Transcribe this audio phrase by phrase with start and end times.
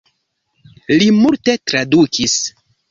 [0.95, 2.43] Li multe tradukis.